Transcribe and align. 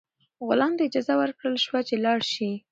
غلام 0.47 0.71
ته 0.77 0.83
اجازه 0.87 1.13
ورکړل 1.17 1.55
شوه 1.65 1.79
چې 1.87 1.95
لاړ 2.05 2.19
شي. 2.33 2.51